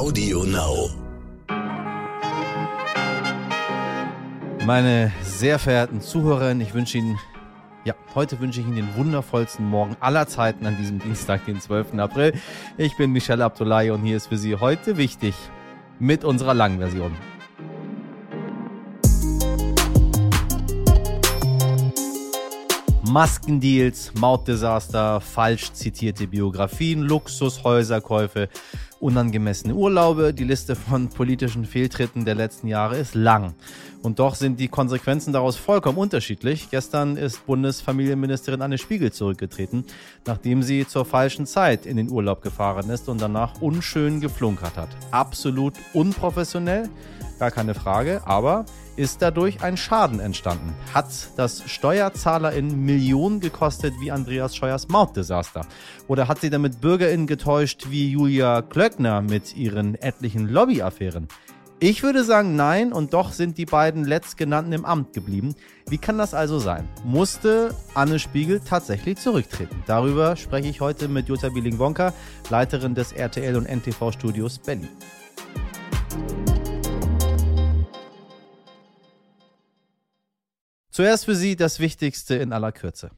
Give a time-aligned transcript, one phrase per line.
[0.00, 0.88] Audio Now.
[4.64, 7.18] Meine sehr verehrten Zuhörerinnen, ich wünsche Ihnen,
[7.84, 11.98] ja, heute wünsche ich Ihnen den wundervollsten Morgen aller Zeiten an diesem Dienstag, den 12.
[11.98, 12.32] April.
[12.78, 15.34] Ich bin Michelle Abdullahi und hier ist für Sie heute wichtig
[15.98, 17.14] mit unserer langen Version.
[23.02, 28.48] Maskendeals, Mautdesaster, falsch zitierte Biografien, Luxushäuserkäufe,
[29.00, 30.32] unangemessene Urlaube.
[30.32, 33.54] Die Liste von politischen Fehltritten der letzten Jahre ist lang.
[34.02, 36.70] Und doch sind die Konsequenzen daraus vollkommen unterschiedlich.
[36.70, 39.84] Gestern ist Bundesfamilienministerin Anne Spiegel zurückgetreten,
[40.26, 44.88] nachdem sie zur falschen Zeit in den Urlaub gefahren ist und danach unschön geflunkert hat.
[45.10, 46.88] Absolut unprofessionell,
[47.38, 48.64] gar keine Frage, aber
[48.96, 50.74] ist dadurch ein Schaden entstanden?
[50.94, 51.06] Hat
[51.36, 55.66] das SteuerzahlerInnen Millionen gekostet wie Andreas Scheuers Mautdesaster?
[56.08, 61.28] Oder hat sie damit BürgerInnen getäuscht wie Julia Klöckner mit ihren etlichen Lobbyaffären?
[61.82, 65.54] Ich würde sagen nein und doch sind die beiden letztgenannten im Amt geblieben.
[65.88, 66.86] Wie kann das also sein?
[67.04, 69.82] Musste Anne Spiegel tatsächlich zurücktreten?
[69.86, 72.12] Darüber spreche ich heute mit Jutta Bieling-Wonka,
[72.50, 74.90] Leiterin des RTL und NTV Studios Berlin.
[80.90, 83.10] Zuerst für Sie das Wichtigste in aller Kürze.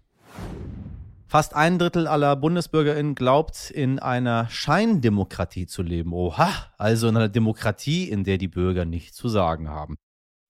[1.32, 6.12] Fast ein Drittel aller BundesbürgerInnen glaubt, in einer Scheindemokratie zu leben.
[6.12, 9.96] Oha, also in einer Demokratie, in der die Bürger nichts zu sagen haben.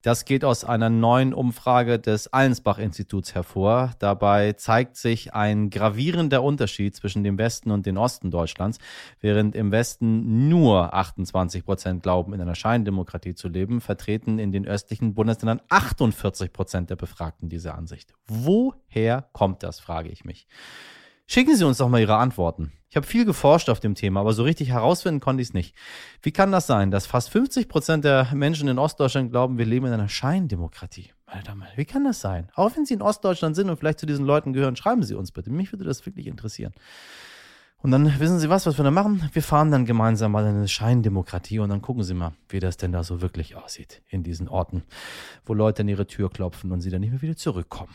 [0.03, 3.93] Das geht aus einer neuen Umfrage des Allensbach-Instituts hervor.
[4.01, 8.79] Dabei zeigt sich ein gravierender Unterschied zwischen dem Westen und dem Osten Deutschlands.
[9.21, 14.67] Während im Westen nur 28 Prozent glauben, in einer Scheindemokratie zu leben, vertreten in den
[14.67, 18.13] östlichen Bundesländern 48 Prozent der Befragten diese Ansicht.
[18.27, 20.49] Woher kommt das, frage ich mich.
[21.27, 22.73] Schicken Sie uns doch mal Ihre Antworten.
[22.91, 25.75] Ich habe viel geforscht auf dem Thema, aber so richtig herausfinden konnte ich es nicht.
[26.21, 29.87] Wie kann das sein, dass fast 50 Prozent der Menschen in Ostdeutschland glauben, wir leben
[29.87, 31.11] in einer Scheindemokratie?
[31.47, 32.51] Damen, wie kann das sein?
[32.55, 35.33] Auch wenn Sie in Ostdeutschland sind und vielleicht zu diesen Leuten gehören, schreiben Sie uns
[35.33, 35.51] bitte.
[35.51, 36.75] Mich würde das wirklich interessieren.
[37.79, 39.29] Und dann wissen Sie was, was wir da machen?
[39.33, 42.77] Wir fahren dann gemeinsam mal in eine Scheindemokratie und dann gucken Sie mal, wie das
[42.77, 44.85] denn da so wirklich aussieht in diesen Orten,
[45.47, 47.95] wo Leute an ihre Tür klopfen und sie dann nicht mehr wieder zurückkommen.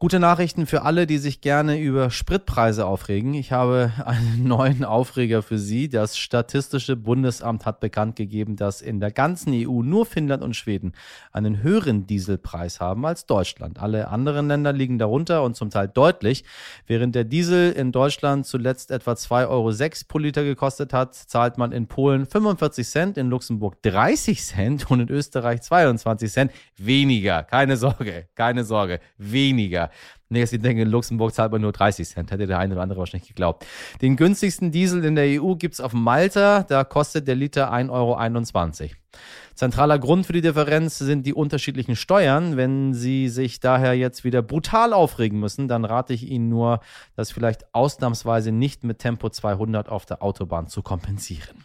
[0.00, 3.34] Gute Nachrichten für alle, die sich gerne über Spritpreise aufregen.
[3.34, 5.88] Ich habe einen neuen Aufreger für Sie.
[5.88, 10.92] Das Statistische Bundesamt hat bekannt gegeben, dass in der ganzen EU nur Finnland und Schweden
[11.32, 13.80] einen höheren Dieselpreis haben als Deutschland.
[13.80, 16.44] Alle anderen Länder liegen darunter und zum Teil deutlich.
[16.86, 19.72] Während der Diesel in Deutschland zuletzt etwa 2,06 Euro
[20.06, 25.00] pro Liter gekostet hat, zahlt man in Polen 45 Cent, in Luxemburg 30 Cent und
[25.00, 26.52] in Österreich 22 Cent.
[26.76, 27.42] Weniger.
[27.42, 29.00] Keine Sorge, keine Sorge.
[29.16, 29.87] Weniger.
[30.28, 32.30] Nee, Sie denken, in Luxemburg zahlt man nur 30 Cent.
[32.30, 33.64] Hätte der eine oder andere wahrscheinlich geglaubt.
[34.02, 36.64] Den günstigsten Diesel in der EU gibt es auf Malta.
[36.64, 38.90] Da kostet der Liter 1,21 Euro.
[39.54, 42.56] Zentraler Grund für die Differenz sind die unterschiedlichen Steuern.
[42.56, 46.80] Wenn Sie sich daher jetzt wieder brutal aufregen müssen, dann rate ich Ihnen nur,
[47.16, 51.64] das vielleicht ausnahmsweise nicht mit Tempo 200 auf der Autobahn zu kompensieren.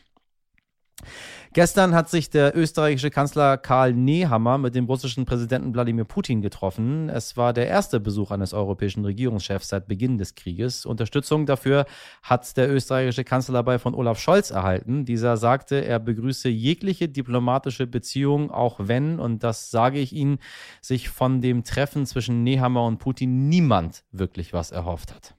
[1.53, 7.09] Gestern hat sich der österreichische Kanzler Karl Nehammer mit dem russischen Präsidenten Wladimir Putin getroffen.
[7.09, 10.84] Es war der erste Besuch eines europäischen Regierungschefs seit Beginn des Krieges.
[10.84, 11.86] Unterstützung dafür
[12.24, 15.06] hat der österreichische Kanzler dabei von Olaf Scholz erhalten.
[15.06, 20.40] Dieser sagte, er begrüße jegliche diplomatische Beziehung, auch wenn, und das sage ich Ihnen,
[20.81, 25.35] sich von dem Treffen zwischen Nehammer und Putin niemand wirklich was erhofft hat.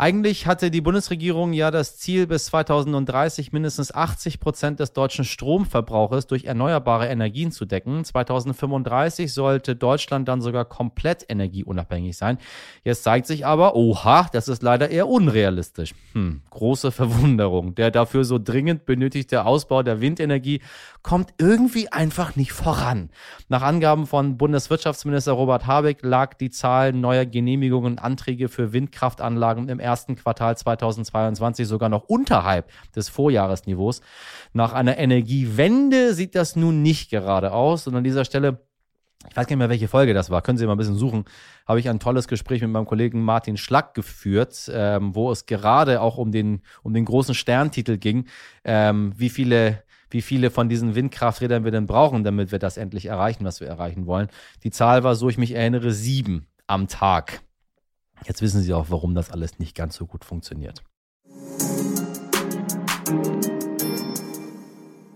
[0.00, 6.26] Eigentlich hatte die Bundesregierung ja das Ziel, bis 2030 mindestens 80 Prozent des deutschen Stromverbrauches
[6.26, 8.02] durch erneuerbare Energien zu decken.
[8.02, 12.38] 2035 sollte Deutschland dann sogar komplett energieunabhängig sein.
[12.82, 15.92] Jetzt zeigt sich aber, oha, das ist leider eher unrealistisch.
[16.14, 17.74] Hm, große Verwunderung.
[17.74, 20.62] Der dafür so dringend benötigte Ausbau der Windenergie
[21.02, 23.10] kommt irgendwie einfach nicht voran.
[23.50, 29.68] Nach Angaben von Bundeswirtschaftsminister Robert Habeck lag die Zahl neuer Genehmigungen und Anträge für Windkraftanlagen
[29.68, 34.00] im ersten Quartal 2022 sogar noch unterhalb des Vorjahresniveaus.
[34.52, 37.86] Nach einer Energiewende sieht das nun nicht gerade aus.
[37.86, 38.60] Und an dieser Stelle
[39.28, 40.40] ich weiß gar nicht mehr, welche Folge das war.
[40.40, 41.24] Können Sie mal ein bisschen suchen.
[41.66, 46.00] Habe ich ein tolles Gespräch mit meinem Kollegen Martin Schlack geführt, ähm, wo es gerade
[46.00, 48.26] auch um den, um den großen Sterntitel ging.
[48.64, 53.06] Ähm, wie viele, wie viele von diesen Windkrafträdern wir denn brauchen, damit wir das endlich
[53.06, 54.28] erreichen, was wir erreichen wollen.
[54.64, 57.42] Die Zahl war, so ich mich erinnere, sieben am Tag.
[58.26, 60.82] Jetzt wissen Sie auch, warum das alles nicht ganz so gut funktioniert.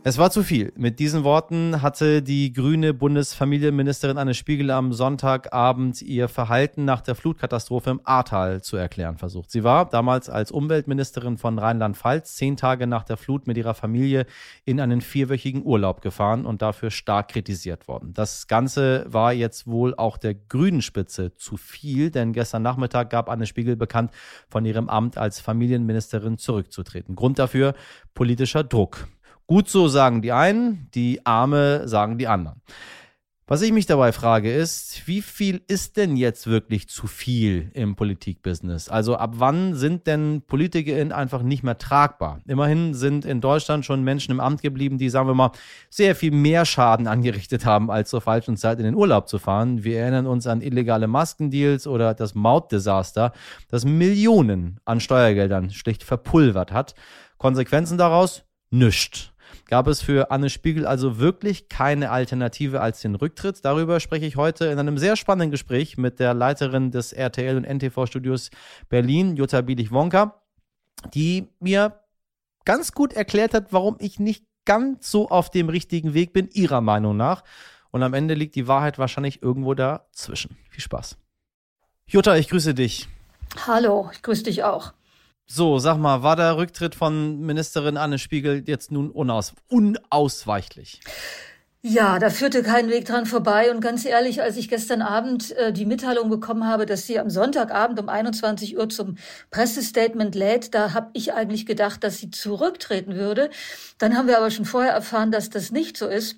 [0.06, 0.70] Es war zu viel.
[0.76, 7.14] Mit diesen Worten hatte die grüne Bundesfamilienministerin Anne Spiegel am Sonntagabend ihr Verhalten nach der
[7.14, 9.50] Flutkatastrophe im Ahrtal zu erklären versucht.
[9.50, 14.26] Sie war damals als Umweltministerin von Rheinland-Pfalz zehn Tage nach der Flut mit ihrer Familie
[14.66, 18.12] in einen vierwöchigen Urlaub gefahren und dafür stark kritisiert worden.
[18.12, 23.30] Das Ganze war jetzt wohl auch der grünen Spitze zu viel, denn gestern Nachmittag gab
[23.30, 24.10] Anne Spiegel bekannt,
[24.50, 27.16] von ihrem Amt als Familienministerin zurückzutreten.
[27.16, 27.72] Grund dafür
[28.12, 29.08] politischer Druck.
[29.46, 32.62] Gut so sagen die einen, die Arme sagen die anderen.
[33.46, 37.94] Was ich mich dabei frage ist, wie viel ist denn jetzt wirklich zu viel im
[37.94, 38.88] Politikbusiness?
[38.88, 42.40] Also ab wann sind denn PolitikerInnen einfach nicht mehr tragbar?
[42.46, 45.52] Immerhin sind in Deutschland schon Menschen im Amt geblieben, die, sagen wir mal,
[45.90, 49.84] sehr viel mehr Schaden angerichtet haben, als zur falschen Zeit in den Urlaub zu fahren.
[49.84, 53.34] Wir erinnern uns an illegale Maskendeals oder das Mautdesaster,
[53.68, 56.94] das Millionen an Steuergeldern schlicht verpulvert hat.
[57.36, 58.44] Konsequenzen daraus?
[58.70, 59.33] Nüscht
[59.66, 63.64] gab es für Anne Spiegel also wirklich keine Alternative als den Rücktritt.
[63.64, 67.64] Darüber spreche ich heute in einem sehr spannenden Gespräch mit der Leiterin des RTL und
[67.64, 68.50] NTV-Studios
[68.88, 70.42] Berlin, Jutta Bielich-Wonka,
[71.14, 72.00] die mir
[72.64, 76.80] ganz gut erklärt hat, warum ich nicht ganz so auf dem richtigen Weg bin, ihrer
[76.80, 77.44] Meinung nach.
[77.90, 80.56] Und am Ende liegt die Wahrheit wahrscheinlich irgendwo dazwischen.
[80.70, 81.16] Viel Spaß.
[82.06, 83.08] Jutta, ich grüße dich.
[83.66, 84.92] Hallo, ich grüße dich auch.
[85.46, 91.00] So, sag mal, war der Rücktritt von Ministerin Anne Spiegel jetzt nun unaus unausweichlich?
[91.86, 93.70] Ja, da führte kein Weg dran vorbei.
[93.70, 97.28] Und ganz ehrlich, als ich gestern Abend äh, die Mitteilung bekommen habe, dass sie am
[97.28, 99.16] Sonntagabend um 21 Uhr zum
[99.50, 103.50] Pressestatement lädt, da habe ich eigentlich gedacht, dass sie zurücktreten würde.
[103.98, 106.36] Dann haben wir aber schon vorher erfahren, dass das nicht so ist.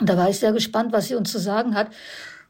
[0.00, 1.90] Und da war ich sehr gespannt, was sie uns zu sagen hat.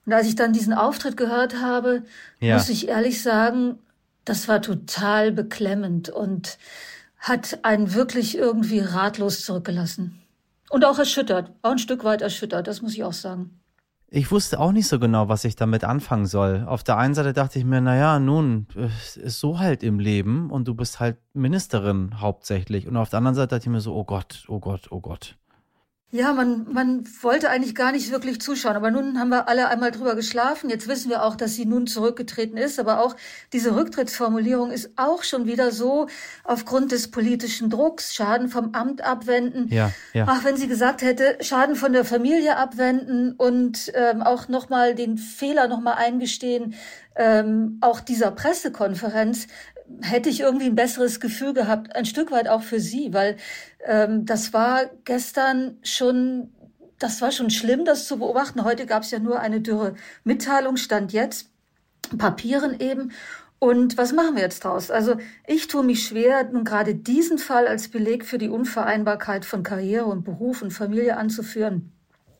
[0.06, 2.04] Und als ich dann diesen Auftritt gehört habe,
[2.38, 2.54] ja.
[2.54, 3.80] muss ich ehrlich sagen,
[4.30, 6.56] das war total beklemmend und
[7.18, 10.22] hat einen wirklich irgendwie ratlos zurückgelassen.
[10.70, 13.58] Und auch erschüttert, auch ein Stück weit erschüttert, das muss ich auch sagen.
[14.06, 16.64] Ich wusste auch nicht so genau, was ich damit anfangen soll.
[16.64, 18.68] Auf der einen Seite dachte ich mir, naja, nun,
[19.16, 22.86] ist so halt im Leben und du bist halt Ministerin hauptsächlich.
[22.86, 25.36] Und auf der anderen Seite dachte ich mir so, oh Gott, oh Gott, oh Gott.
[26.12, 29.92] Ja, man, man wollte eigentlich gar nicht wirklich zuschauen, aber nun haben wir alle einmal
[29.92, 30.68] drüber geschlafen.
[30.68, 33.14] Jetzt wissen wir auch, dass sie nun zurückgetreten ist, aber auch
[33.52, 36.08] diese Rücktrittsformulierung ist auch schon wieder so
[36.42, 39.68] aufgrund des politischen Drucks, Schaden vom Amt abwenden.
[39.68, 40.26] Ja, ja.
[40.28, 45.16] Ach, wenn sie gesagt hätte, Schaden von der Familie abwenden und ähm, auch nochmal den
[45.16, 46.74] Fehler nochmal eingestehen,
[47.14, 49.46] ähm, auch dieser Pressekonferenz,
[50.02, 53.36] hätte ich irgendwie ein besseres Gefühl gehabt, ein Stück weit auch für sie, weil
[53.84, 56.52] ähm, das war gestern schon,
[56.98, 58.64] das war schon schlimm, das zu beobachten.
[58.64, 59.94] Heute gab es ja nur eine dürre
[60.24, 61.48] Mitteilung, stand jetzt,
[62.18, 63.12] Papieren eben.
[63.60, 64.90] Und was machen wir jetzt draus?
[64.90, 65.16] Also
[65.46, 70.06] ich tue mich schwer, nun gerade diesen Fall als Beleg für die Unvereinbarkeit von Karriere
[70.06, 71.92] und Beruf und Familie anzuführen.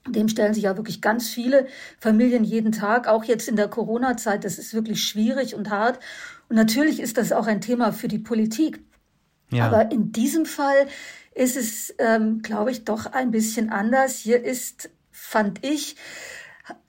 [0.06, 1.66] Dem stellen sich ja wirklich ganz viele
[1.98, 4.44] Familien jeden Tag, auch jetzt in der Corona-Zeit.
[4.44, 6.00] Das ist wirklich schwierig und hart.
[6.48, 8.80] Und natürlich ist das auch ein Thema für die Politik.
[9.50, 9.66] Ja.
[9.66, 10.86] Aber in diesem Fall
[11.34, 14.16] ist es, ähm, glaube ich, doch ein bisschen anders.
[14.16, 15.96] Hier ist, fand ich,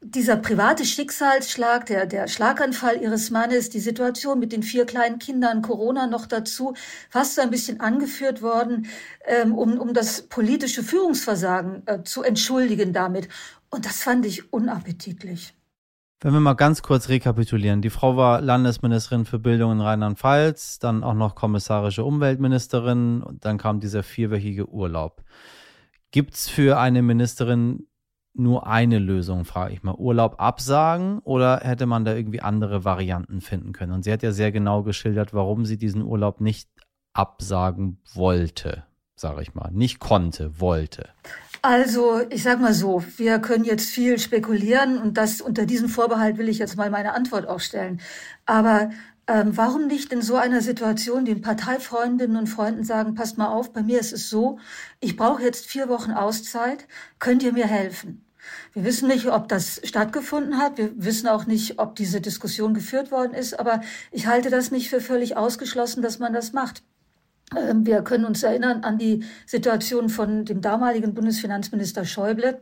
[0.02, 5.62] dieser private Schicksalsschlag, der, der Schlaganfall ihres Mannes, die Situation mit den vier kleinen Kindern,
[5.62, 6.74] Corona noch dazu,
[7.10, 8.88] fast so ein bisschen angeführt worden,
[9.26, 13.30] ähm, um, um das politische Führungsversagen äh, zu entschuldigen damit.
[13.70, 15.54] Und das fand ich unappetitlich.
[16.24, 17.82] Wenn wir mal ganz kurz rekapitulieren.
[17.82, 23.58] Die Frau war Landesministerin für Bildung in Rheinland-Pfalz, dann auch noch kommissarische Umweltministerin und dann
[23.58, 25.24] kam dieser vierwöchige Urlaub.
[26.12, 27.88] Gibt es für eine Ministerin
[28.34, 29.96] nur eine Lösung, frage ich mal.
[29.96, 33.92] Urlaub absagen oder hätte man da irgendwie andere Varianten finden können?
[33.92, 36.70] Und sie hat ja sehr genau geschildert, warum sie diesen Urlaub nicht
[37.14, 38.84] absagen wollte,
[39.16, 39.70] sage ich mal.
[39.72, 41.10] Nicht konnte, wollte.
[41.62, 46.38] Also, ich sag mal so, wir können jetzt viel spekulieren und das unter diesem Vorbehalt
[46.38, 48.02] will ich jetzt mal meine Antwort auch stellen.
[48.46, 48.90] Aber
[49.32, 53.72] ähm, warum nicht in so einer Situation den Parteifreundinnen und Freunden sagen, passt mal auf,
[53.72, 54.60] bei mir ist es so,
[55.00, 56.88] ich brauche jetzt vier Wochen Auszeit,
[57.20, 58.26] könnt ihr mir helfen?
[58.74, 60.78] Wir wissen nicht, ob das stattgefunden hat.
[60.78, 63.60] Wir wissen auch nicht, ob diese Diskussion geführt worden ist.
[63.60, 66.84] Aber ich halte das nicht für völlig ausgeschlossen, dass man das macht.
[67.56, 72.62] Ähm, wir können uns erinnern an die Situation von dem damaligen Bundesfinanzminister Schäuble,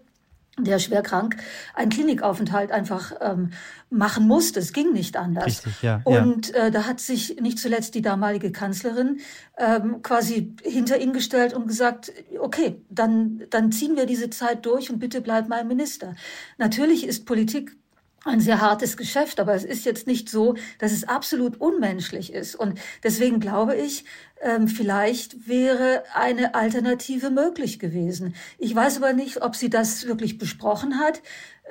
[0.64, 1.38] der schwer krank
[1.74, 3.52] einen Klinikaufenthalt einfach ähm,
[3.90, 4.60] machen musste.
[4.60, 5.46] Es ging nicht anders.
[5.46, 6.68] Richtig, ja, und ja.
[6.68, 9.20] Äh, da hat sich nicht zuletzt die damalige Kanzlerin
[9.58, 14.92] ähm, quasi hinter ihn gestellt und gesagt, okay, dann, dann ziehen wir diese Zeit durch
[14.92, 16.16] und bitte bleib mein Minister.
[16.58, 17.79] Natürlich ist Politik
[18.26, 22.56] ein sehr hartes Geschäft, aber es ist jetzt nicht so, dass es absolut unmenschlich ist.
[22.56, 24.06] Und deswegen glaube ich,
[24.42, 28.36] ähm, vielleicht wäre eine Alternative möglich gewesen.
[28.58, 31.22] Ich weiß aber nicht, ob sie das wirklich besprochen hat.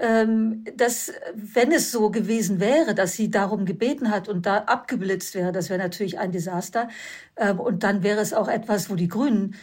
[0.01, 5.35] Ähm, dass, wenn es so gewesen wäre, dass sie darum gebeten hat und da abgeblitzt
[5.35, 6.89] wäre, das wäre natürlich ein Desaster.
[7.37, 9.57] Ähm, und dann wäre es auch etwas, wo die Grünen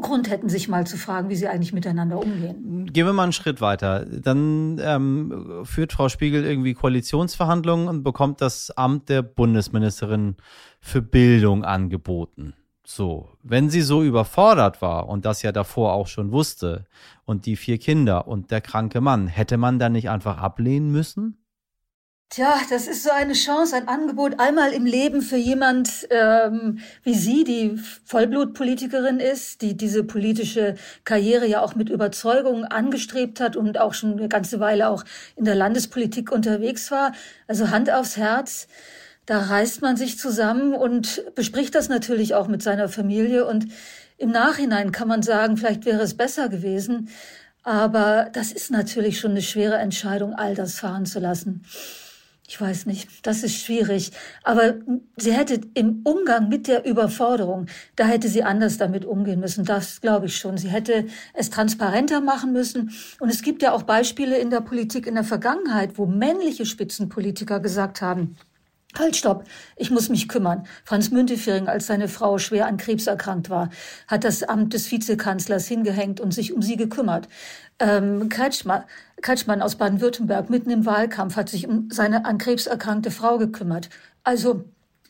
[0.00, 2.90] Grund hätten, sich mal zu fragen, wie sie eigentlich miteinander umgehen.
[2.92, 4.06] Gehen wir mal einen Schritt weiter.
[4.06, 10.36] Dann ähm, führt Frau Spiegel irgendwie Koalitionsverhandlungen und bekommt das Amt der Bundesministerin
[10.80, 12.54] für Bildung angeboten.
[12.84, 16.86] So, wenn sie so überfordert war und das ja davor auch schon wusste
[17.24, 21.41] und die vier Kinder und der kranke Mann, hätte man dann nicht einfach ablehnen müssen?
[22.34, 27.12] Tja, das ist so eine Chance, ein Angebot einmal im Leben für jemand ähm, wie
[27.12, 33.76] Sie, die Vollblutpolitikerin ist, die diese politische Karriere ja auch mit Überzeugung angestrebt hat und
[33.78, 35.04] auch schon eine ganze Weile auch
[35.36, 37.12] in der Landespolitik unterwegs war.
[37.48, 38.66] Also Hand aufs Herz,
[39.26, 43.44] da reißt man sich zusammen und bespricht das natürlich auch mit seiner Familie.
[43.44, 43.66] Und
[44.16, 47.10] im Nachhinein kann man sagen, vielleicht wäre es besser gewesen.
[47.62, 51.66] Aber das ist natürlich schon eine schwere Entscheidung, all das fahren zu lassen.
[52.48, 54.12] Ich weiß nicht, das ist schwierig.
[54.42, 54.74] Aber
[55.16, 59.64] sie hätte im Umgang mit der Überforderung, da hätte sie anders damit umgehen müssen.
[59.64, 60.58] Das glaube ich schon.
[60.58, 62.90] Sie hätte es transparenter machen müssen.
[63.20, 67.60] Und es gibt ja auch Beispiele in der Politik in der Vergangenheit, wo männliche Spitzenpolitiker
[67.60, 68.36] gesagt haben,
[68.98, 69.44] Halt, stopp,
[69.76, 70.66] ich muss mich kümmern.
[70.84, 73.70] Franz Müntefering, als seine Frau schwer an Krebs erkrankt war,
[74.06, 77.26] hat das Amt des Vizekanzlers hingehängt und sich um sie gekümmert.
[77.78, 78.84] Ähm, Kretschmann,
[79.22, 83.88] Kretschmann aus Baden-Württemberg mitten im Wahlkampf hat sich um seine an Krebs erkrankte Frau gekümmert.
[84.24, 84.64] Also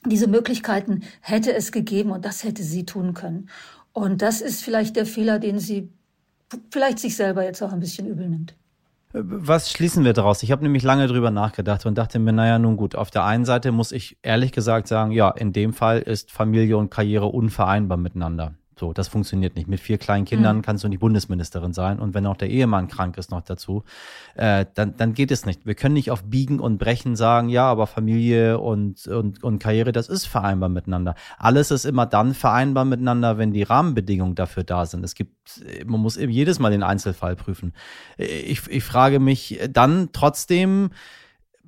[0.07, 3.49] diese Möglichkeiten hätte es gegeben und das hätte sie tun können.
[3.93, 5.91] Und das ist vielleicht der Fehler, den sie
[6.71, 8.55] vielleicht sich selber jetzt auch ein bisschen übel nimmt.
[9.15, 10.43] Was schließen wir daraus?
[10.43, 13.45] Ich habe nämlich lange drüber nachgedacht und dachte mir, naja, nun gut, auf der einen
[13.45, 17.99] Seite muss ich ehrlich gesagt sagen, ja, in dem Fall ist Familie und Karriere unvereinbar
[17.99, 18.55] miteinander.
[18.79, 19.69] So, das funktioniert nicht.
[19.69, 20.63] Mit vier kleinen Kindern mhm.
[20.63, 21.99] kannst du nicht Bundesministerin sein.
[21.99, 23.85] Und wenn auch der Ehemann krank ist noch dazu,
[24.35, 25.67] äh, dann, dann geht es nicht.
[25.67, 29.93] Wir können nicht auf Biegen und Brechen sagen, ja, aber Familie und, und, und Karriere,
[29.93, 31.15] das ist vereinbar miteinander.
[31.39, 35.05] Alles ist immer dann vereinbar miteinander, wenn die Rahmenbedingungen dafür da sind.
[35.05, 37.75] Es gibt, man muss eben jedes Mal den Einzelfall prüfen.
[38.17, 40.91] Ich, ich frage mich dann trotzdem,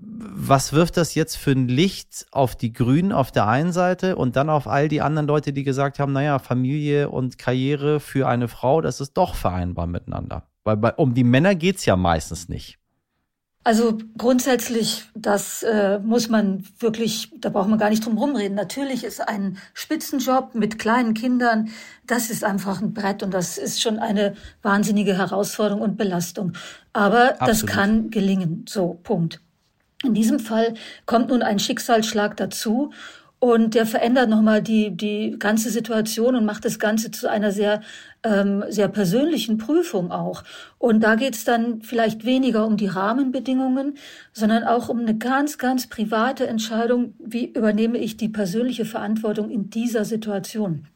[0.06, 4.36] was wirft das jetzt für ein Licht auf die Grünen auf der einen Seite und
[4.36, 8.48] dann auf all die anderen Leute, die gesagt haben, naja, Familie und Karriere für eine
[8.48, 10.46] Frau, das ist doch vereinbar miteinander.
[10.64, 12.78] Weil bei, um die Männer geht's ja meistens nicht.
[13.66, 18.54] Also grundsätzlich, das äh, muss man wirklich, da braucht man gar nicht drum rumreden.
[18.54, 21.70] Natürlich ist ein Spitzenjob mit kleinen Kindern,
[22.06, 26.52] das ist einfach ein Brett und das ist schon eine wahnsinnige Herausforderung und Belastung.
[26.92, 27.48] Aber Absolut.
[27.48, 28.66] das kann gelingen.
[28.68, 29.40] So, Punkt.
[30.04, 30.74] In diesem Fall
[31.06, 32.92] kommt nun ein Schicksalsschlag dazu
[33.44, 37.82] und der verändert nochmal die, die ganze Situation und macht das Ganze zu einer sehr,
[38.22, 40.44] ähm, sehr persönlichen Prüfung auch.
[40.78, 43.98] Und da geht's dann vielleicht weniger um die Rahmenbedingungen,
[44.32, 49.68] sondern auch um eine ganz, ganz private Entscheidung, wie übernehme ich die persönliche Verantwortung in
[49.68, 50.86] dieser Situation.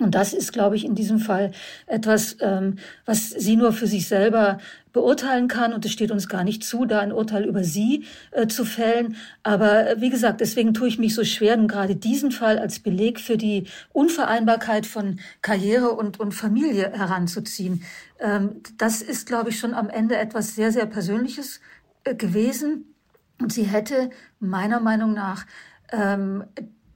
[0.00, 1.52] Und das ist, glaube ich, in diesem Fall
[1.86, 4.56] etwas, ähm, was sie nur für sich selber
[4.92, 5.72] beurteilen kann.
[5.72, 9.16] Und es steht uns gar nicht zu, da ein Urteil über sie äh, zu fällen.
[9.42, 12.80] Aber äh, wie gesagt, deswegen tue ich mich so schwer, nun gerade diesen Fall als
[12.80, 17.82] Beleg für die Unvereinbarkeit von Karriere und, und Familie heranzuziehen.
[18.18, 21.60] Ähm, das ist, glaube ich, schon am Ende etwas sehr, sehr Persönliches
[22.04, 22.94] äh, gewesen.
[23.40, 25.46] Und sie hätte meiner Meinung nach
[25.92, 26.44] ähm,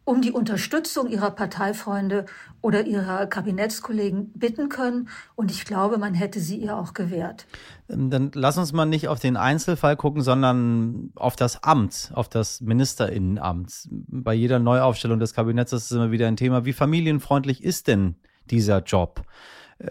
[0.04, 2.26] um die Unterstützung ihrer Parteifreunde
[2.60, 5.08] oder ihrer Kabinettskollegen bitten können.
[5.34, 7.46] Und ich glaube, man hätte sie ihr auch gewährt.
[7.88, 12.28] Ähm, dann lass uns mal nicht auf den Einzelfall gucken, sondern auf das Amt, auf
[12.28, 13.88] das Ministerinnenamt.
[13.90, 16.64] Bei jeder Neuaufstellung des Kabinetts ist es immer wieder ein Thema.
[16.64, 18.16] Wie familienfreundlich ist denn
[18.50, 19.22] dieser Job?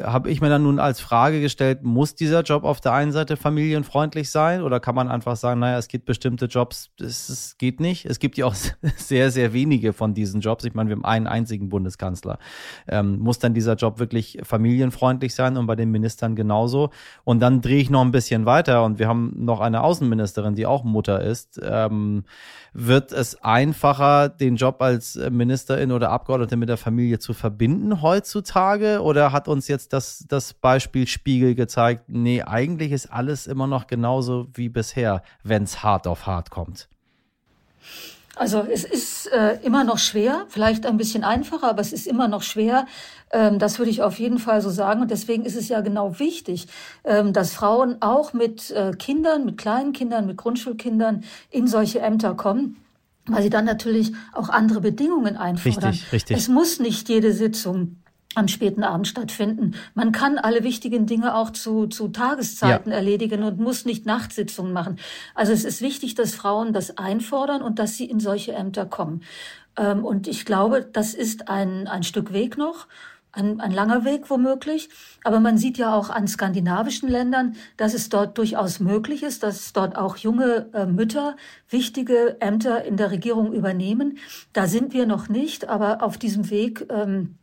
[0.02, 3.36] Habe ich mir dann nun als Frage gestellt, muss dieser Job auf der einen Seite
[3.36, 8.06] familienfreundlich sein oder kann man einfach sagen, naja, es gibt bestimmte Jobs, es, geht nicht.
[8.06, 8.56] Es gibt ja auch
[8.96, 10.64] sehr, sehr wenige von diesen Jobs.
[10.64, 12.40] Ich meine, wir haben einen einzigen Bundeskanzler.
[12.88, 16.90] Ähm, muss dann dieser Job wirklich familienfreundlich sein und bei den Ministern genauso?
[17.26, 20.66] Und dann drehe ich noch ein bisschen weiter und wir haben noch eine Außenministerin, die
[20.66, 21.60] auch Mutter ist.
[21.62, 22.24] Ähm,
[22.74, 29.02] wird es einfacher, den Job als Ministerin oder Abgeordnete mit der Familie zu verbinden heutzutage
[29.02, 33.68] oder hat uns jetzt jetzt das, das Beispiel Spiegel gezeigt, nee, eigentlich ist alles immer
[33.68, 36.88] noch genauso wie bisher, wenn es hart auf hart kommt.
[38.36, 42.28] Also es ist äh, immer noch schwer, vielleicht ein bisschen einfacher, aber es ist immer
[42.28, 42.88] noch schwer.
[43.32, 45.02] Ähm, das würde ich auf jeden Fall so sagen.
[45.02, 46.68] Und deswegen ist es ja genau wichtig,
[47.04, 52.34] ähm, dass Frauen auch mit äh, Kindern, mit kleinen Kindern, mit Grundschulkindern in solche Ämter
[52.34, 52.78] kommen
[53.26, 55.92] weil sie dann natürlich auch andere Bedingungen einfordern.
[55.92, 56.38] Richtig, richtig.
[56.38, 58.03] Es muss nicht jede Sitzung
[58.36, 59.76] am späten Abend stattfinden.
[59.94, 62.98] Man kann alle wichtigen Dinge auch zu, zu Tageszeiten ja.
[62.98, 64.98] erledigen und muss nicht Nachtsitzungen machen.
[65.36, 69.22] Also es ist wichtig, dass Frauen das einfordern und dass sie in solche Ämter kommen.
[69.78, 72.88] Ähm, und ich glaube, das ist ein, ein Stück Weg noch.
[73.36, 74.90] Ein, ein langer Weg womöglich,
[75.24, 79.74] aber man sieht ja auch an skandinavischen Ländern, dass es dort durchaus möglich ist, dass
[79.74, 81.36] dort auch junge äh, Mütter
[81.68, 84.20] wichtige Ämter in der Regierung übernehmen.
[84.54, 87.43] Da sind wir noch nicht, aber auf diesem Weg ähm, äh,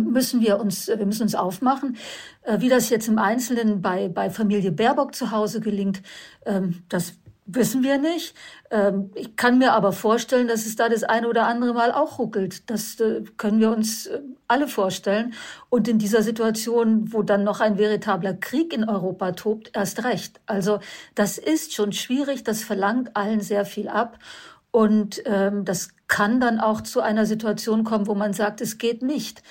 [0.00, 1.96] müssen wir uns, wir müssen uns aufmachen.
[2.42, 6.02] Äh, wie das jetzt im Einzelnen bei, bei Familie Baerbock zu Hause gelingt,
[6.46, 7.14] ähm, das
[7.46, 8.34] wissen wir nicht.
[8.70, 12.18] Ähm, ich kann mir aber vorstellen, dass es da das eine oder andere Mal auch
[12.18, 12.70] ruckelt.
[12.70, 14.08] Das äh, können wir uns
[14.48, 15.34] alle vorstellen.
[15.68, 20.40] Und in dieser Situation, wo dann noch ein veritabler Krieg in Europa tobt, erst recht.
[20.46, 20.80] Also
[21.14, 24.18] das ist schon schwierig, das verlangt allen sehr viel ab.
[24.72, 29.02] Und ähm, das kann dann auch zu einer Situation kommen, wo man sagt, es geht
[29.02, 29.42] nicht.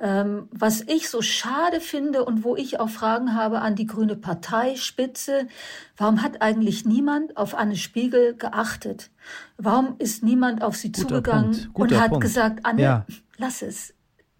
[0.00, 4.14] Ähm, was ich so schade finde und wo ich auch Fragen habe an die grüne
[4.14, 5.48] Parteispitze,
[5.96, 9.10] warum hat eigentlich niemand auf Anne Spiegel geachtet?
[9.56, 12.24] Warum ist niemand auf sie Guter zugegangen und hat Punkt.
[12.24, 13.06] gesagt, Anne, ja.
[13.36, 13.92] lass es.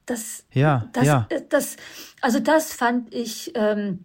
[0.07, 1.27] Das, ja, das, ja.
[1.49, 1.77] das,
[2.23, 4.05] also das fand ich ähm,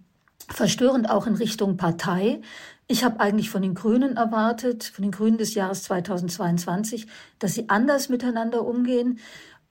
[0.50, 2.42] verstörend auch in Richtung Partei.
[2.88, 7.08] Ich habe eigentlich von den Grünen erwartet, von den Grünen des Jahres 2022,
[7.40, 9.20] dass sie anders miteinander umgehen.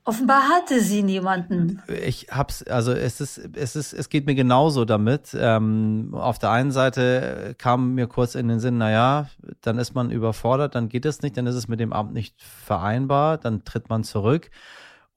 [0.04, 1.80] Offenbar hatte sie niemanden.
[1.86, 5.28] Ich hab's, also es ist, es ist, es geht mir genauso damit.
[5.38, 9.28] Ähm, auf der einen Seite kam mir kurz in den Sinn, naja,
[9.60, 12.34] dann ist man überfordert, dann geht es nicht, dann ist es mit dem Amt nicht
[12.42, 14.50] vereinbar, dann tritt man zurück.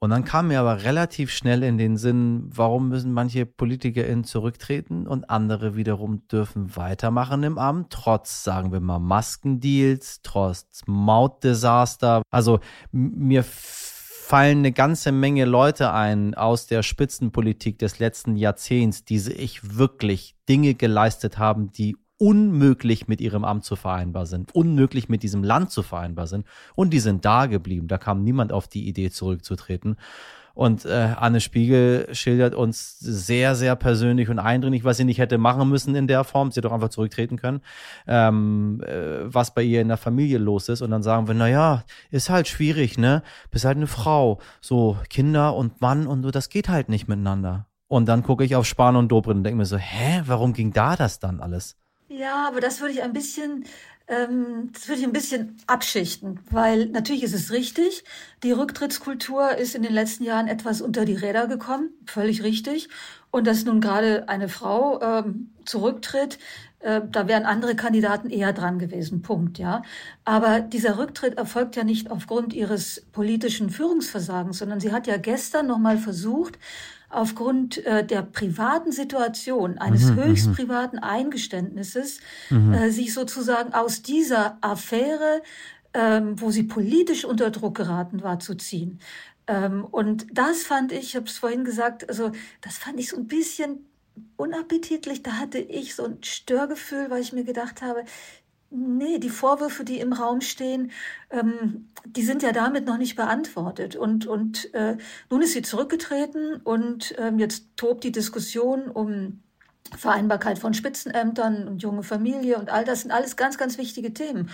[0.05, 5.07] Und dann kam mir aber relativ schnell in den Sinn, warum müssen manche PolitikerInnen zurücktreten
[5.07, 12.21] und andere wiederum dürfen weitermachen im Amt, trotz, sagen wir mal, Maskendeals, trotz Mautdesaster.
[12.29, 12.59] Also
[12.91, 19.75] mir fallen eine ganze Menge Leute ein aus der Spitzenpolitik des letzten Jahrzehnts, die sich
[19.75, 25.43] wirklich Dinge geleistet haben, die unmöglich mit ihrem Amt zu vereinbar sind, unmöglich mit diesem
[25.43, 26.45] Land zu vereinbar sind.
[26.75, 27.87] Und die sind da geblieben.
[27.87, 29.97] Da kam niemand auf die Idee, zurückzutreten.
[30.55, 35.37] Und äh, Anne Spiegel schildert uns sehr, sehr persönlich und eindringlich, was sie nicht hätte
[35.37, 36.49] machen müssen in der Form.
[36.49, 37.59] Sie hätte doch einfach zurücktreten können,
[38.07, 40.81] ähm, äh, was bei ihr in der Familie los ist.
[40.81, 43.21] Und dann sagen wir, na ja, ist halt schwierig, ne?
[43.51, 47.67] Bist halt eine Frau, so Kinder und Mann und so, das geht halt nicht miteinander.
[47.87, 50.71] Und dann gucke ich auf Spahn und Dobrindt und denke mir so, hä, warum ging
[50.71, 51.75] da das dann alles?
[52.07, 53.65] Ja, aber das würde ich ein bisschen,
[54.07, 58.03] ähm, das würde ich ein bisschen abschichten, weil natürlich ist es richtig,
[58.43, 62.89] die Rücktrittskultur ist in den letzten Jahren etwas unter die Räder gekommen, völlig richtig.
[63.31, 66.37] Und dass nun gerade eine Frau ähm, zurücktritt,
[66.79, 69.21] äh, da wären andere Kandidaten eher dran gewesen.
[69.23, 69.81] Punkt, ja.
[70.23, 75.67] Aber dieser Rücktritt erfolgt ja nicht aufgrund ihres politischen Führungsversagens, sondern sie hat ja gestern
[75.67, 76.59] nochmal versucht,
[77.15, 80.53] aufgrund äh, der privaten Situation, eines mhm, höchst mhm.
[80.53, 82.73] privaten Eingeständnisses, mhm.
[82.73, 85.41] äh, sich sozusagen aus dieser Affäre,
[85.93, 88.99] ähm, wo sie politisch unter Druck geraten war, zu ziehen.
[89.47, 93.17] Ähm, und das fand ich, ich habe es vorhin gesagt, also das fand ich so
[93.17, 93.85] ein bisschen
[94.37, 95.23] unappetitlich.
[95.23, 98.03] Da hatte ich so ein Störgefühl, weil ich mir gedacht habe,
[98.77, 100.91] Nee, die Vorwürfe, die im Raum stehen,
[101.29, 103.95] ähm, die sind ja damit noch nicht beantwortet.
[103.95, 104.97] Und, und äh,
[105.29, 109.41] nun ist sie zurückgetreten und ähm, jetzt tobt die Diskussion um
[109.95, 114.49] Vereinbarkeit von Spitzenämtern und junge Familie und all das sind alles ganz, ganz wichtige Themen.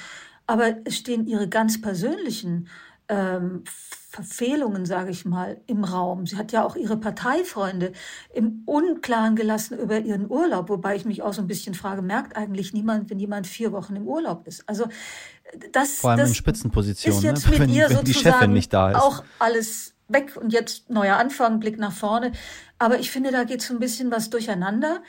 [0.45, 2.67] Aber es stehen ihre ganz persönlichen
[3.07, 3.63] ähm,
[4.11, 6.27] Verfehlungen, sage ich mal, im Raum.
[6.27, 7.93] Sie hat ja auch ihre Parteifreunde
[8.33, 12.35] im Unklaren gelassen über ihren Urlaub, wobei ich mich auch so ein bisschen frage, merkt
[12.35, 14.67] eigentlich niemand, wenn jemand vier Wochen im Urlaub ist?
[14.67, 14.87] Also
[15.71, 17.51] das, Vor allem das in Spitzenpositionen, ist jetzt ne?
[17.51, 18.97] mit wenn, ihr wenn die Chefin nicht da ist.
[18.97, 22.33] auch alles weg und jetzt neuer Anfang, Blick nach vorne.
[22.79, 25.01] Aber ich finde, da geht so ein bisschen was durcheinander.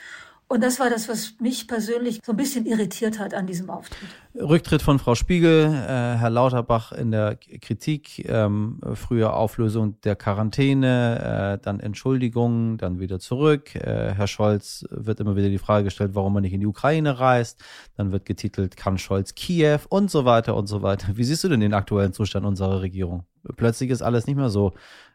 [0.52, 4.06] Und das war das, was mich persönlich so ein bisschen irritiert hat an diesem Auftritt.
[4.34, 11.56] Rücktritt von Frau Spiegel, äh, Herr Lauterbach in der Kritik, ähm, früher Auflösung der Quarantäne,
[11.56, 13.74] äh, dann Entschuldigung, dann wieder zurück.
[13.76, 17.18] Äh, Herr Scholz wird immer wieder die Frage gestellt, warum er nicht in die Ukraine
[17.18, 17.64] reist.
[17.96, 21.16] Dann wird getitelt, kann Scholz Kiew und so weiter und so weiter.
[21.16, 23.24] Wie siehst du denn den aktuellen Zustand unserer Regierung?
[23.56, 24.74] Plötzlich ist alles nicht mehr so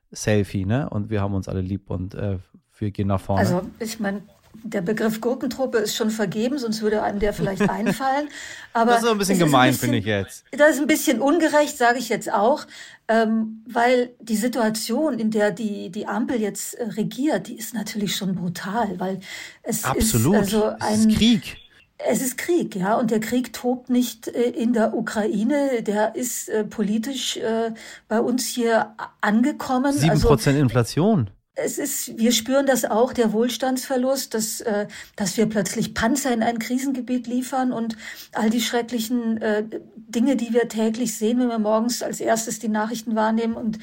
[0.10, 0.90] Selfie, ne?
[0.90, 2.40] Und wir haben uns alle lieb und äh,
[2.80, 3.42] wir gehen nach vorne.
[3.42, 4.22] Also ich meine,
[4.64, 8.30] der Begriff Gurkentruppe ist schon vergeben, sonst würde einem der vielleicht einfallen.
[8.74, 10.44] Aber das ist ein bisschen gemein, finde ich jetzt.
[10.52, 12.66] Das ist ein bisschen ungerecht, sage ich jetzt auch,
[13.08, 18.16] ähm, weil die Situation, in der die, die Ampel jetzt äh, regiert, die ist natürlich
[18.16, 19.20] schon brutal, weil
[19.64, 20.36] es Absolut.
[20.36, 21.58] ist also ein es ist Krieg.
[22.00, 26.48] Es ist Krieg, ja, und der Krieg tobt nicht äh, in der Ukraine, der ist
[26.48, 27.72] äh, politisch äh,
[28.08, 29.94] bei uns hier angekommen.
[29.94, 34.88] Sieben also Prozent also, Inflation es ist, wir spüren das auch, der Wohlstandsverlust, dass, äh,
[35.16, 37.98] dass wir plötzlich Panzer in ein Krisengebiet liefern und
[38.34, 39.64] all die schrecklichen äh,
[39.96, 43.80] Dinge, die wir täglich sehen, wenn wir morgens als erstes die Nachrichten wahrnehmen und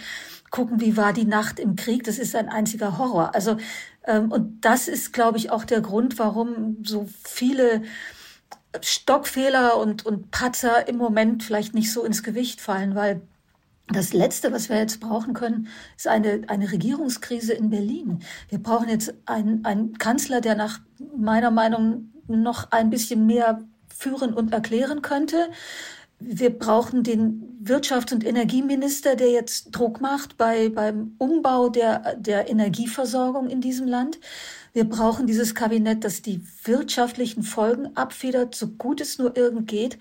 [0.50, 3.34] gucken, wie war die Nacht im Krieg, das ist ein einziger Horror.
[3.34, 3.56] Also,
[4.06, 7.82] ähm, und das ist, glaube ich, auch der Grund, warum so viele
[8.80, 13.20] Stockfehler und, und Patzer im Moment vielleicht nicht so ins Gewicht fallen, weil
[13.88, 18.20] das Letzte, was wir jetzt brauchen können, ist eine, eine Regierungskrise in Berlin.
[18.48, 20.80] Wir brauchen jetzt einen, einen Kanzler, der nach
[21.16, 23.62] meiner Meinung noch ein bisschen mehr
[23.94, 25.50] führen und erklären könnte.
[26.18, 32.48] Wir brauchen den Wirtschafts- und Energieminister, der jetzt Druck macht bei, beim Umbau der, der
[32.48, 34.18] Energieversorgung in diesem Land.
[34.72, 39.98] Wir brauchen dieses Kabinett, das die wirtschaftlichen Folgen abfedert, so gut es nur irgend geht.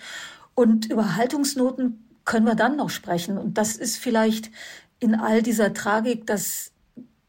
[0.55, 3.37] Und über Haltungsnoten können wir dann noch sprechen.
[3.37, 4.51] Und das ist vielleicht
[4.99, 6.71] in all dieser Tragik, dass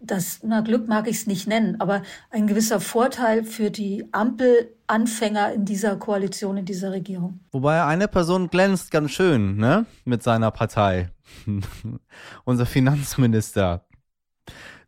[0.07, 5.53] das, na, Glück mag ich es nicht nennen, aber ein gewisser Vorteil für die Ampelanfänger
[5.53, 7.41] in dieser Koalition, in dieser Regierung.
[7.53, 11.11] Wobei eine Person glänzt ganz schön, ne, mit seiner Partei.
[12.45, 13.87] Unser Finanzminister.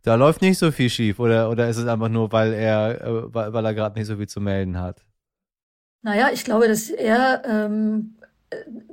[0.03, 3.35] Da läuft nicht so viel schief, oder, oder ist es einfach nur, weil er, äh,
[3.35, 5.05] weil, weil er gerade nicht so viel zu melden hat?
[6.03, 8.16] Naja, ich glaube, dass er ähm,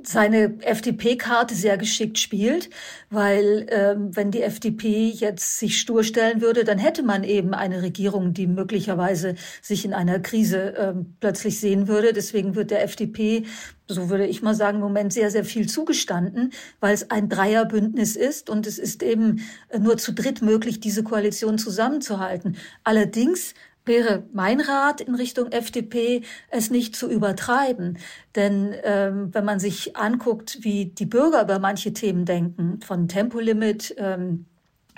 [0.02, 2.70] seine FDP-Karte sehr geschickt spielt,
[3.08, 7.82] weil ähm, wenn die FDP jetzt sich stur stellen würde, dann hätte man eben eine
[7.82, 12.12] Regierung, die möglicherweise sich in einer Krise ähm, plötzlich sehen würde.
[12.12, 13.44] Deswegen wird der FDP,
[13.86, 18.16] so würde ich mal sagen, im Moment sehr, sehr viel zugestanden, weil es ein Dreierbündnis
[18.16, 19.40] ist und es ist eben
[19.78, 22.56] nur zu dritt möglich, diese Koalition zusammenzuhalten.
[22.82, 27.98] Allerdings wäre mein Rat in Richtung FDP, es nicht zu übertreiben.
[28.34, 33.94] Denn ähm, wenn man sich anguckt, wie die Bürger über manche Themen denken, von Tempolimit
[33.98, 34.46] ähm,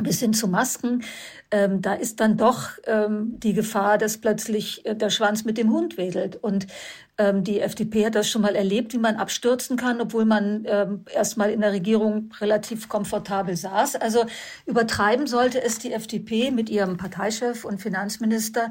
[0.02, 1.02] bis hin zu Masken,
[1.50, 5.72] ähm, da ist dann doch ähm, die Gefahr, dass plötzlich äh, der Schwanz mit dem
[5.72, 6.36] Hund wedelt.
[6.36, 6.66] Und
[7.18, 11.04] ähm, die FDP hat das schon mal erlebt, wie man abstürzen kann, obwohl man ähm,
[11.12, 13.96] erstmal in der Regierung relativ komfortabel saß.
[13.96, 14.26] Also
[14.66, 18.70] übertreiben sollte es die FDP mit ihrem Parteichef und Finanzminister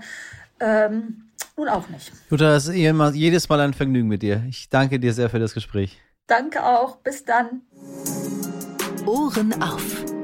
[0.60, 1.24] ähm,
[1.58, 2.12] nun auch nicht.
[2.30, 4.44] Jutta, es ist jedes Mal ein Vergnügen mit dir.
[4.50, 6.00] Ich danke dir sehr für das Gespräch.
[6.28, 6.98] Danke auch.
[6.98, 7.62] Bis dann.
[9.06, 10.14] Ohren auf.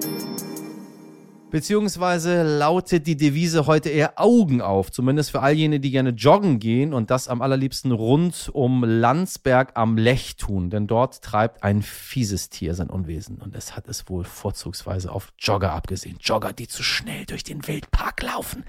[1.51, 6.59] Beziehungsweise lautet die Devise heute eher Augen auf, zumindest für all jene, die gerne joggen
[6.59, 11.81] gehen und das am allerliebsten rund um Landsberg am Lech tun, denn dort treibt ein
[11.81, 16.17] fieses Tier sein Unwesen und es hat es wohl vorzugsweise auf Jogger abgesehen.
[16.21, 18.63] Jogger, die zu schnell durch den Wildpark laufen.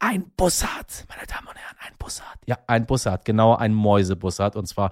[0.00, 2.36] Ein Bussard, meine Damen und Herren, ein Bussard.
[2.46, 4.90] Ja, ein Bussard, genau ein Mäusebussard und zwar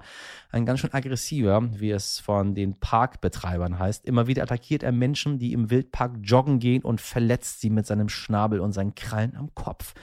[0.53, 4.05] ein ganz schön aggressiver, wie es von den Parkbetreibern heißt.
[4.05, 7.01] Immer wieder attackiert er Menschen, die im Wildpark joggen gehen und
[7.33, 9.95] verletzt sie mit seinem Schnabel und seinen Krallen am Kopf.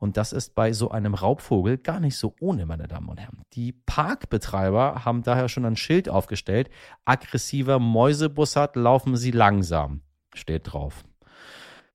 [0.00, 3.42] Und das ist bei so einem Raubvogel gar nicht so ohne, meine Damen und Herren.
[3.52, 6.70] Die Parkbetreiber haben daher schon ein Schild aufgestellt.
[7.04, 10.00] Aggressiver Mäusebussard laufen sie langsam.
[10.34, 11.04] Steht drauf.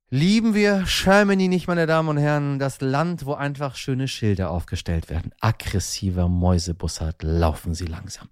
[0.10, 5.10] Lieben wir Germany nicht, meine Damen und Herren, das Land, wo einfach schöne Schilder aufgestellt
[5.10, 5.34] werden.
[5.41, 8.30] Aggressiver Mäusebussard, laufen Sie langsam.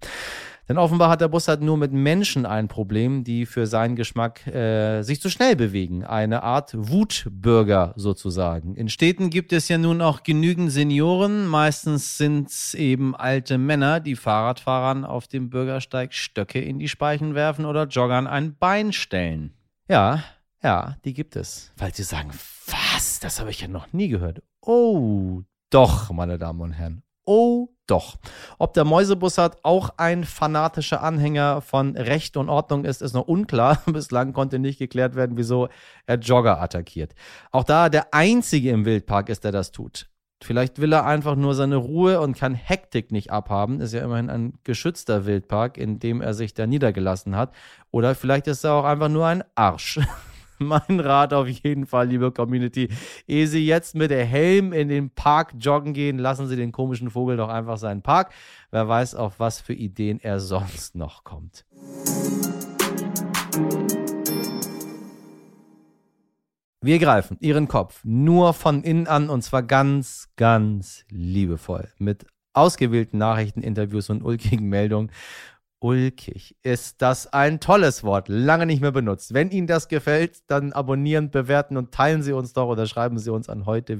[0.68, 5.02] Denn offenbar hat der Bussard nur mit Menschen ein Problem, die für seinen Geschmack äh,
[5.02, 6.04] sich zu schnell bewegen.
[6.04, 8.74] Eine Art Wutbürger sozusagen.
[8.74, 11.46] In Städten gibt es ja nun auch genügend Senioren.
[11.46, 17.34] Meistens sind es eben alte Männer, die Fahrradfahrern auf dem Bürgersteig Stöcke in die Speichen
[17.34, 19.54] werfen oder Joggern ein Bein stellen.
[19.88, 20.24] Ja,
[20.62, 21.72] ja, die gibt es.
[21.76, 22.32] Weil Sie sagen,
[22.66, 23.20] was?
[23.20, 24.42] Das habe ich ja noch nie gehört.
[24.60, 27.02] Oh, doch, meine Damen und Herren.
[27.26, 28.16] Oh, doch.
[28.58, 33.82] Ob der Mäusebussard auch ein fanatischer Anhänger von Recht und Ordnung ist, ist noch unklar.
[33.86, 35.68] Bislang konnte nicht geklärt werden, wieso
[36.06, 37.14] er Jogger attackiert.
[37.50, 40.08] Auch da der Einzige im Wildpark ist, der das tut.
[40.42, 43.80] Vielleicht will er einfach nur seine Ruhe und kann Hektik nicht abhaben.
[43.80, 47.54] Ist ja immerhin ein geschützter Wildpark, in dem er sich da niedergelassen hat.
[47.90, 49.98] Oder vielleicht ist er auch einfach nur ein Arsch.
[50.58, 52.88] mein Rat auf jeden Fall, liebe Community.
[53.26, 57.10] Ehe Sie jetzt mit der Helm in den Park joggen gehen, lassen Sie den komischen
[57.10, 58.32] Vogel doch einfach seinen Park.
[58.70, 61.64] Wer weiß, auf was für Ideen er sonst noch kommt.
[66.82, 73.18] Wir greifen Ihren Kopf nur von innen an und zwar ganz, ganz liebevoll mit ausgewählten
[73.18, 75.10] Nachrichten, Interviews und ulkigen Meldungen
[75.80, 76.56] Ulkig.
[76.62, 79.34] Ist das ein tolles Wort, lange nicht mehr benutzt.
[79.34, 83.30] Wenn Ihnen das gefällt, dann abonnieren, bewerten und teilen Sie uns doch oder schreiben Sie
[83.30, 83.98] uns an heute.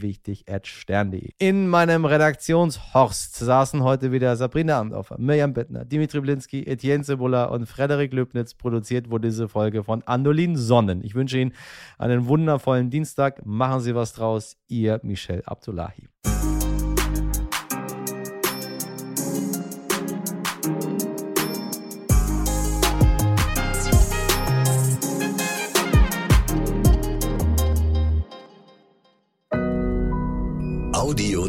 [1.39, 7.67] In meinem Redaktionshorst saßen heute wieder Sabrina Amdorfer, Mirjam Bittner, Dimitri Blinski, Etienne Cebula und
[7.67, 8.55] Frederik Löbnitz.
[8.55, 11.05] Produziert wurde diese Folge von Andolin Sonnen.
[11.05, 11.53] Ich wünsche Ihnen
[11.99, 13.45] einen wundervollen Dienstag.
[13.45, 14.57] Machen Sie was draus.
[14.67, 16.09] Ihr Michel Abdullahi.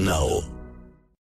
[0.07, 0.56] Now.